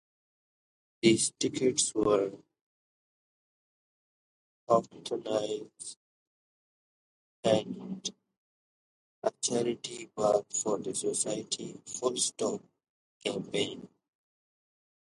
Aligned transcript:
These 1.03 1.29
tickets 1.37 1.93
were 1.93 2.35
auctioned 4.67 5.27
at 7.45 8.07
a 9.21 9.31
charity 9.43 10.07
ball 10.15 10.47
for 10.49 10.79
the 10.79 10.95
society's 10.95 11.77
"Full 11.99 12.17
Stop" 12.17 12.63
campaign. 13.23 13.89